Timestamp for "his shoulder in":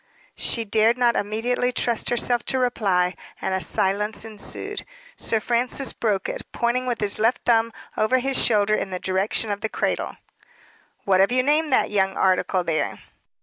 8.17-8.89